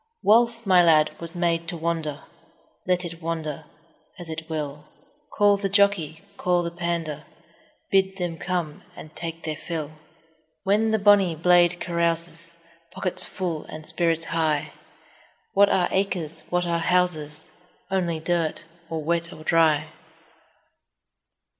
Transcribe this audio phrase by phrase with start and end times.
[0.23, 2.23] Wealth, my lad, was made to wander,
[2.87, 3.65] Let it wander
[4.17, 4.85] as it will;
[5.37, 7.23] Call the jockey, call the pander,
[7.91, 9.89] Bid them come and take their fill.
[9.89, 9.99] 20
[10.63, 12.57] When the bonny blade carouses,
[12.91, 14.71] Pockets full, and spirits high—
[15.53, 16.41] What are acres?
[16.49, 17.49] What are houses?
[17.91, 19.89] Only dirt, or wet or dry.